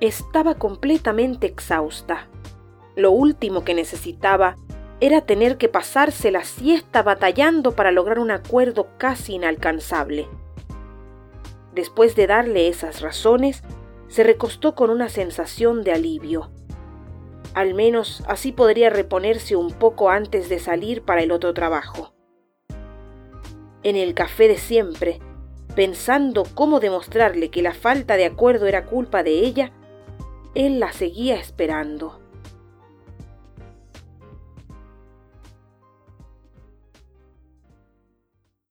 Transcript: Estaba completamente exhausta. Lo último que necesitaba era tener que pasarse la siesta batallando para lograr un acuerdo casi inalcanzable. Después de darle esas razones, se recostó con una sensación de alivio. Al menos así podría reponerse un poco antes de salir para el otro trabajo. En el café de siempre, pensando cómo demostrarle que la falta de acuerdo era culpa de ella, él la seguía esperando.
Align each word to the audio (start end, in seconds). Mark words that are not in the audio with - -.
Estaba 0.00 0.54
completamente 0.54 1.48
exhausta. 1.48 2.28
Lo 2.94 3.10
último 3.10 3.64
que 3.64 3.74
necesitaba 3.74 4.54
era 5.00 5.22
tener 5.22 5.58
que 5.58 5.68
pasarse 5.68 6.30
la 6.30 6.44
siesta 6.44 7.02
batallando 7.02 7.72
para 7.72 7.90
lograr 7.90 8.20
un 8.20 8.30
acuerdo 8.30 8.88
casi 8.96 9.34
inalcanzable. 9.34 10.28
Después 11.74 12.14
de 12.14 12.28
darle 12.28 12.68
esas 12.68 13.00
razones, 13.00 13.64
se 14.06 14.22
recostó 14.22 14.76
con 14.76 14.90
una 14.90 15.08
sensación 15.08 15.82
de 15.82 15.92
alivio. 15.92 16.50
Al 17.54 17.74
menos 17.74 18.22
así 18.28 18.52
podría 18.52 18.90
reponerse 18.90 19.56
un 19.56 19.72
poco 19.72 20.10
antes 20.10 20.48
de 20.48 20.60
salir 20.60 21.02
para 21.02 21.22
el 21.22 21.32
otro 21.32 21.54
trabajo. 21.54 22.12
En 23.82 23.96
el 23.96 24.14
café 24.14 24.46
de 24.46 24.58
siempre, 24.58 25.18
pensando 25.74 26.44
cómo 26.54 26.78
demostrarle 26.78 27.50
que 27.50 27.62
la 27.62 27.74
falta 27.74 28.16
de 28.16 28.26
acuerdo 28.26 28.66
era 28.66 28.84
culpa 28.86 29.22
de 29.22 29.40
ella, 29.40 29.72
él 30.54 30.80
la 30.80 30.92
seguía 30.92 31.36
esperando. 31.36 32.27